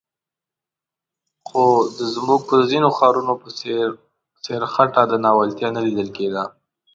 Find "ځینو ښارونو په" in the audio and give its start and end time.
2.71-3.49